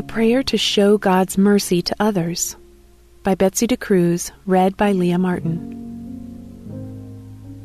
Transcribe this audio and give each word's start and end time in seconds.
A 0.00 0.02
Prayer 0.02 0.42
to 0.44 0.56
Show 0.56 0.96
God's 0.96 1.36
Mercy 1.36 1.82
to 1.82 1.94
Others 2.00 2.56
by 3.22 3.34
Betsy 3.34 3.66
DeCruz, 3.66 4.30
read 4.46 4.74
by 4.74 4.92
Leah 4.92 5.18
Martin. 5.18 5.76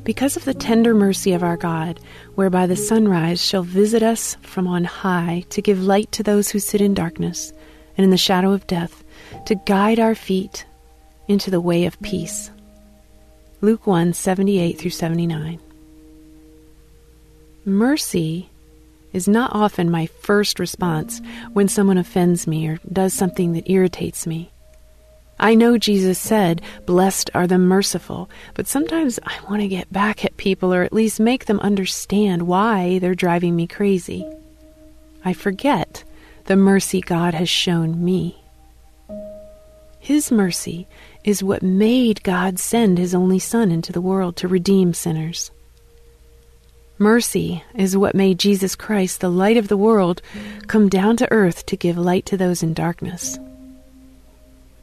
Because 0.04 0.36
of 0.36 0.44
the 0.44 0.54
tender 0.54 0.94
mercy 0.94 1.32
of 1.32 1.44
our 1.44 1.56
God, 1.56 1.98
whereby 2.34 2.68
the 2.68 2.76
sunrise 2.76 3.42
shall 3.42 3.64
visit 3.64 4.04
us 4.04 4.36
from 4.42 4.68
on 4.68 4.84
high 4.84 5.46
to 5.52 5.62
give 5.62 5.82
light 5.82 6.12
to 6.12 6.24
those 6.24 6.50
who 6.50 6.60
sit 6.60 6.82
in 6.82 6.94
darkness 6.94 7.54
and 7.98 8.04
in 8.04 8.12
the 8.12 8.18
shadow 8.18 8.52
of 8.52 8.68
death, 8.68 9.06
to 9.46 9.56
guide 9.56 10.02
our 10.02 10.14
feet 10.14 10.66
into 11.30 11.50
the 11.50 11.62
way 11.62 11.86
of 11.86 12.02
peace. 12.02 12.52
Luke 13.62 13.88
1 13.88 14.12
78 14.12 14.78
through 14.78 14.92
79. 14.92 15.58
Mercy 17.64 18.50
is 19.16 19.28
not 19.30 19.52
often 19.54 19.90
my 19.90 20.06
first 20.08 20.60
response 20.60 21.22
when 21.54 21.70
someone 21.70 21.98
offends 21.98 22.46
me 22.46 22.68
or 22.68 22.80
does 22.92 23.14
something 23.14 23.54
that 23.54 23.72
irritates 23.72 24.28
me. 24.28 24.52
I 25.40 25.56
know 25.56 25.78
Jesus 25.78 26.20
said, 26.20 26.62
Blessed 26.86 27.30
are 27.34 27.48
the 27.48 27.58
merciful, 27.58 28.30
but 28.54 28.68
sometimes 28.68 29.20
I 29.24 29.38
want 29.50 29.62
to 29.62 29.68
get 29.68 29.92
back 29.92 30.26
at 30.26 30.38
people 30.38 30.74
or 30.74 30.84
at 30.84 30.94
least 30.94 31.20
make 31.20 31.46
them 31.46 31.60
understand 31.62 32.44
why 32.44 33.00
they're 33.00 33.16
driving 33.16 33.56
me 33.56 33.68
crazy. 33.68 34.26
I 35.24 35.34
forget 35.34 36.04
the 36.46 36.56
mercy 36.58 37.02
God 37.02 37.34
has 37.34 37.50
shown 37.50 38.04
me. 38.04 38.42
His 40.00 40.32
mercy 40.32 40.88
is 41.24 41.42
what 41.42 41.64
made 41.64 42.22
God 42.24 42.60
send 42.60 42.98
His 42.98 43.16
only 43.16 43.40
Son 43.40 43.72
into 43.72 43.92
the 43.92 44.02
world 44.02 44.36
to 44.38 44.48
redeem 44.48 44.94
sinners. 44.94 45.52
Mercy 46.98 47.62
is 47.74 47.98
what 47.98 48.16
made 48.16 48.40
Jesus 48.40 48.74
Christ, 48.74 49.20
the 49.20 49.30
light 49.30 49.58
of 49.58 49.68
the 49.68 49.76
world, 49.76 50.22
come 50.68 50.88
down 50.88 51.18
to 51.18 51.32
earth 51.32 51.66
to 51.66 51.76
give 51.76 51.98
light 51.98 52.26
to 52.28 52.38
those 52.38 52.64
in 52.64 52.74
darkness. 52.74 53.38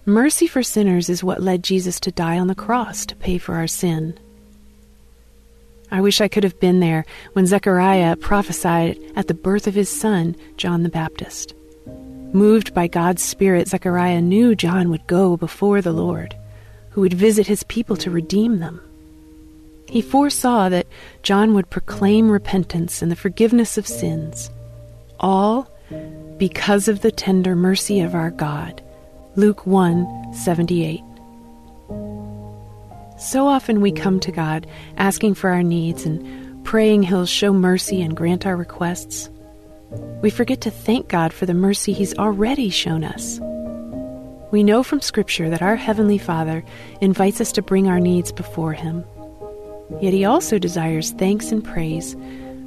Mercy 0.05 0.47
for 0.47 0.63
sinners 0.63 1.09
is 1.09 1.25
what 1.25 1.43
led 1.43 1.63
Jesus 1.65 1.99
to 2.01 2.13
die 2.13 2.39
on 2.39 2.49
the 2.49 2.55
cross 2.55 3.07
to 3.07 3.17
pay 3.17 3.39
for 3.39 3.55
our 3.55 3.67
sin. 3.67 4.19
I 5.91 6.03
wish 6.03 6.21
I 6.21 6.29
could 6.29 6.45
have 6.45 6.61
been 6.61 6.81
there 6.81 7.07
when 7.33 7.47
Zechariah 7.47 8.17
prophesied 8.17 8.99
at 9.17 9.29
the 9.29 9.35
birth 9.35 9.67
of 9.67 9.75
his 9.75 9.89
son, 9.89 10.37
John 10.59 10.83
the 10.83 10.91
Baptist. 10.91 11.55
Moved 12.35 12.75
by 12.75 12.89
God's 12.89 13.23
Spirit, 13.23 13.69
Zechariah 13.69 14.21
knew 14.21 14.55
John 14.55 14.91
would 14.91 15.07
go 15.07 15.39
before 15.39 15.81
the 15.81 15.93
Lord, 15.93 16.37
who 16.91 17.01
would 17.03 17.15
visit 17.15 17.47
his 17.47 17.63
people 17.65 17.97
to 17.99 18.11
redeem 18.11 18.59
them. 18.59 18.83
He 19.93 20.01
foresaw 20.01 20.71
that 20.71 20.87
John 21.23 21.53
would 21.53 21.69
proclaim 21.69 22.31
repentance 22.31 23.03
and 23.03 23.13
the 23.13 23.17
forgiveness 23.17 23.77
of 23.77 23.87
sins, 23.87 24.51
all 25.21 25.69
because 26.39 26.89
of 26.89 27.03
the 27.03 27.13
tender 27.13 27.55
mercy 27.55 28.01
of 28.01 28.15
our 28.15 28.31
God 28.31 28.83
Luke 29.37 29.67
1 29.67 30.33
78. 30.33 31.03
So 33.19 33.47
often 33.47 33.83
we 33.83 33.93
come 33.93 34.19
to 34.21 34.33
God 34.33 34.67
asking 34.97 35.35
for 35.35 35.51
our 35.51 35.63
needs 35.63 36.07
and 36.07 36.65
praying 36.65 37.03
He'll 37.03 37.27
show 37.27 37.53
mercy 37.53 38.01
and 38.01 38.17
grant 38.17 38.47
our 38.47 38.57
requests. 38.57 39.29
We 40.23 40.31
forget 40.31 40.63
to 40.63 40.71
thank 40.71 41.09
God 41.09 41.35
for 41.35 41.45
the 41.45 41.53
mercy 41.53 41.93
He's 41.93 42.17
already 42.17 42.71
shown 42.71 43.05
us. 43.05 43.41
We 44.51 44.65
know 44.65 44.83
from 44.83 45.03
Scripture 45.03 45.51
that 45.51 45.61
our 45.61 45.77
Heavenly 45.77 46.17
Father 46.17 46.65
invites 47.03 47.43
us 47.43 47.53
to 47.53 47.61
bring 47.61 47.89
our 47.89 48.01
needs 48.01 48.33
before 48.33 48.73
Him. 48.73 49.05
Yet 50.01 50.13
He 50.13 50.25
also 50.25 50.59
desires 50.59 51.11
thanks 51.13 51.53
and 51.53 51.63
praise 51.65 52.17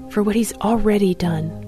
for 0.10 0.24
what 0.24 0.36
He's 0.36 0.54
already 0.54 1.16
done. 1.16 1.62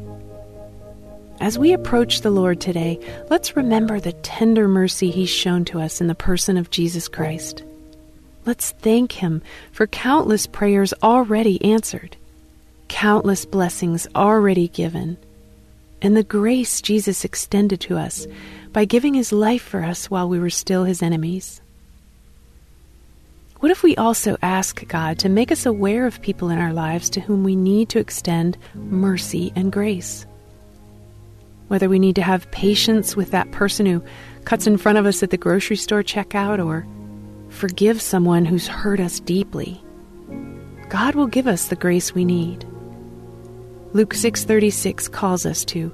As 1.39 1.59
we 1.59 1.73
approach 1.73 2.21
the 2.21 2.32
Lord 2.32 2.59
today, 2.59 2.99
let's 3.30 3.55
remember 3.55 3.99
the 3.99 4.14
tender 4.14 4.67
mercy 4.67 5.11
He's 5.11 5.30
shown 5.30 5.65
to 5.65 5.80
us 5.80 6.02
in 6.02 6.08
the 6.08 6.15
person 6.15 6.58
of 6.58 6.71
Jesus 6.71 7.08
Christ. 7.08 7.64
Let's 8.45 8.71
thank 8.71 9.11
Him 9.11 9.42
for 9.71 9.87
countless 9.87 10.48
prayers 10.48 10.93
already 11.04 11.64
answered, 11.64 12.15
countless 12.87 13.45
blessings 13.45 14.08
already 14.15 14.67
given, 14.70 15.17
and 16.02 16.15
the 16.15 16.23
grace 16.23 16.82
Jesus 16.82 17.26
extended 17.26 17.82
to 17.82 17.98
us 17.98 18.26
by 18.71 18.86
giving 18.86 19.14
His 19.14 19.32
life 19.32 19.61
for 19.64 19.83
us 19.83 20.09
while 20.09 20.30
we 20.30 20.39
were 20.39 20.49
still 20.49 20.86
His 20.86 21.03
enemies. 21.03 21.61
What 23.60 23.72
if 23.72 23.84
we 23.84 23.95
also 23.95 24.38
ask 24.42 24.88
God 24.88 25.20
to 25.20 25.30
make 25.30 25.52
us 25.52 25.66
aware 25.66 26.06
of 26.06 26.22
people 26.22 26.50
in 26.50 26.60
our 26.60 26.73
lives 26.73 27.10
to 27.12 27.22
whom 27.22 27.44
we 27.44 27.56
need 27.56 27.90
to 27.90 28.00
extend 28.00 28.58
mercy 28.76 29.52
and 29.56 29.72
grace? 29.72 30.26
whether 31.68 31.90
we 31.90 32.00
need 32.00 32.16
to 32.16 32.22
have 32.22 32.50
patience 32.52 33.16
with 33.16 33.32
that 33.32 33.52
person 33.52 33.86
who 33.86 34.04
cuts 34.45 34.68
in 34.68 34.78
front 34.78 34.98
of 34.98 35.06
us 35.06 35.22
at 35.22 35.30
the 35.30 35.38
grocery 35.38 35.76
store 35.76 36.04
checkout 36.04 36.64
or 36.64 36.88
forgive 37.50 38.02
someone 38.02 38.45
who's 38.45 38.68
hurt 38.68 39.00
us 39.00 39.20
deeply. 39.20 39.82
God 40.89 41.16
will 41.16 41.28
give 41.28 41.48
us 41.48 41.68
the 41.68 41.76
grace 41.76 42.16
we 42.16 42.24
need. 42.24 42.66
Luke 43.94 44.14
6:36 44.14 45.10
calls 45.10 45.45
us 45.45 45.66
to 45.66 45.94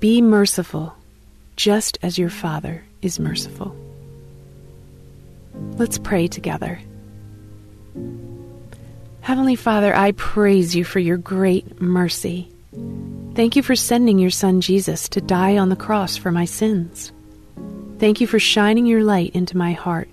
be 0.00 0.20
merciful 0.20 0.94
just 1.56 1.98
as 2.02 2.18
your 2.18 2.30
Father 2.30 2.84
is 3.02 3.18
merciful. 3.18 3.74
Let's 5.76 5.98
pray 5.98 6.28
together. 6.28 6.80
Heavenly 9.22 9.56
Father, 9.56 9.92
I 9.92 10.12
praise 10.12 10.76
you 10.76 10.84
for 10.84 11.00
your 11.00 11.16
great 11.16 11.80
mercy. 11.80 12.48
Thank 13.34 13.56
you 13.56 13.62
for 13.62 13.74
sending 13.74 14.20
your 14.20 14.30
Son 14.30 14.60
Jesus 14.60 15.08
to 15.08 15.20
die 15.20 15.58
on 15.58 15.70
the 15.70 15.76
cross 15.76 16.16
for 16.16 16.30
my 16.30 16.44
sins. 16.44 17.10
Thank 17.98 18.20
you 18.20 18.28
for 18.28 18.38
shining 18.38 18.86
your 18.86 19.02
light 19.02 19.34
into 19.34 19.56
my 19.56 19.72
heart 19.72 20.08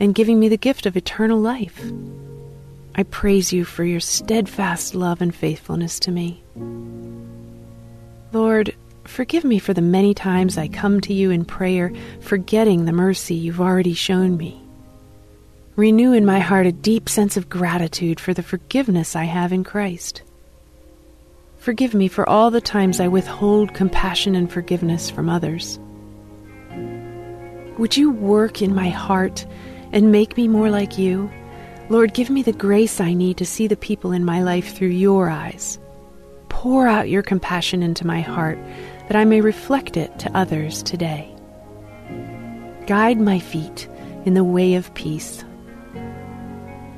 and 0.00 0.16
giving 0.16 0.40
me 0.40 0.48
the 0.48 0.56
gift 0.56 0.84
of 0.84 0.96
eternal 0.96 1.38
life. 1.38 1.80
I 2.96 3.04
praise 3.04 3.52
you 3.52 3.64
for 3.64 3.84
your 3.84 4.00
steadfast 4.00 4.96
love 4.96 5.22
and 5.22 5.32
faithfulness 5.32 6.00
to 6.00 6.10
me. 6.10 6.42
Lord, 8.32 8.74
forgive 9.04 9.44
me 9.44 9.60
for 9.60 9.74
the 9.74 9.80
many 9.80 10.12
times 10.12 10.58
I 10.58 10.66
come 10.66 11.00
to 11.02 11.12
you 11.12 11.30
in 11.30 11.44
prayer, 11.44 11.92
forgetting 12.20 12.84
the 12.84 12.92
mercy 12.92 13.36
you've 13.36 13.60
already 13.60 13.94
shown 13.94 14.36
me. 14.36 14.63
Renew 15.76 16.12
in 16.12 16.24
my 16.24 16.38
heart 16.38 16.66
a 16.66 16.72
deep 16.72 17.08
sense 17.08 17.36
of 17.36 17.48
gratitude 17.48 18.20
for 18.20 18.32
the 18.32 18.44
forgiveness 18.44 19.16
I 19.16 19.24
have 19.24 19.52
in 19.52 19.64
Christ. 19.64 20.22
Forgive 21.58 21.94
me 21.94 22.06
for 22.06 22.28
all 22.28 22.52
the 22.52 22.60
times 22.60 23.00
I 23.00 23.08
withhold 23.08 23.74
compassion 23.74 24.36
and 24.36 24.52
forgiveness 24.52 25.10
from 25.10 25.28
others. 25.28 25.80
Would 27.76 27.96
you 27.96 28.12
work 28.12 28.62
in 28.62 28.72
my 28.72 28.88
heart 28.88 29.44
and 29.90 30.12
make 30.12 30.36
me 30.36 30.46
more 30.46 30.70
like 30.70 30.96
you? 30.96 31.28
Lord, 31.88 32.14
give 32.14 32.30
me 32.30 32.44
the 32.44 32.52
grace 32.52 33.00
I 33.00 33.12
need 33.12 33.36
to 33.38 33.46
see 33.46 33.66
the 33.66 33.76
people 33.76 34.12
in 34.12 34.24
my 34.24 34.44
life 34.44 34.76
through 34.76 34.88
your 34.88 35.28
eyes. 35.28 35.80
Pour 36.50 36.86
out 36.86 37.08
your 37.08 37.22
compassion 37.22 37.82
into 37.82 38.06
my 38.06 38.20
heart 38.20 38.58
that 39.08 39.16
I 39.16 39.24
may 39.24 39.40
reflect 39.40 39.96
it 39.96 40.20
to 40.20 40.36
others 40.36 40.84
today. 40.84 41.34
Guide 42.86 43.20
my 43.20 43.40
feet 43.40 43.88
in 44.24 44.34
the 44.34 44.44
way 44.44 44.74
of 44.74 44.94
peace. 44.94 45.44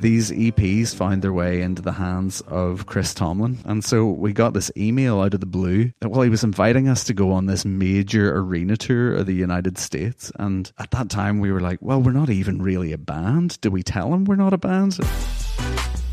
These 0.00 0.30
EPs 0.30 0.94
found 0.94 1.20
their 1.20 1.32
way 1.34 1.60
into 1.60 1.82
the 1.82 1.92
hands 1.92 2.40
of 2.42 2.86
Chris 2.86 3.12
Tomlin. 3.12 3.58
And 3.66 3.84
so 3.84 4.06
we 4.06 4.32
got 4.32 4.54
this 4.54 4.70
email 4.74 5.20
out 5.20 5.34
of 5.34 5.40
the 5.40 5.46
blue 5.46 5.92
that, 6.00 6.08
well, 6.08 6.22
he 6.22 6.30
was 6.30 6.42
inviting 6.42 6.88
us 6.88 7.04
to 7.04 7.12
go 7.12 7.32
on 7.32 7.44
this 7.44 7.66
major 7.66 8.34
arena 8.34 8.78
tour 8.78 9.16
of 9.16 9.26
the 9.26 9.34
United 9.34 9.76
States. 9.76 10.32
And 10.36 10.72
at 10.78 10.90
that 10.92 11.10
time, 11.10 11.38
we 11.38 11.52
were 11.52 11.60
like, 11.60 11.80
well, 11.82 12.00
we're 12.00 12.12
not 12.12 12.30
even 12.30 12.62
really 12.62 12.92
a 12.92 12.98
band. 12.98 13.60
Do 13.60 13.70
we 13.70 13.82
tell 13.82 14.14
him 14.14 14.24
we're 14.24 14.36
not 14.36 14.54
a 14.54 14.58
band? 14.58 14.98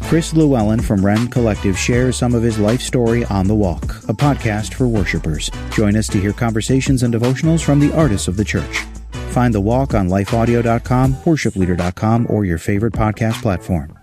Chris 0.01 0.33
Llewellyn 0.33 0.81
from 0.81 1.05
Rend 1.05 1.31
Collective 1.31 1.77
shares 1.77 2.17
some 2.17 2.35
of 2.35 2.43
his 2.43 2.59
life 2.59 2.81
story 2.81 3.23
on 3.25 3.47
the 3.47 3.55
walk, 3.55 3.83
a 4.09 4.13
podcast 4.13 4.73
for 4.73 4.87
worshippers. 4.87 5.49
Join 5.71 5.95
us 5.95 6.07
to 6.07 6.19
hear 6.19 6.33
conversations 6.33 7.03
and 7.03 7.13
devotionals 7.13 7.63
from 7.63 7.79
the 7.79 7.93
artists 7.95 8.27
of 8.27 8.35
the 8.35 8.45
church. 8.45 8.85
Find 9.29 9.53
The 9.53 9.61
Walk 9.61 9.93
on 9.93 10.09
lifeaudio.com, 10.09 11.15
worshipleader.com, 11.15 12.27
or 12.29 12.45
your 12.45 12.57
favorite 12.57 12.93
podcast 12.93 13.41
platform. 13.41 13.96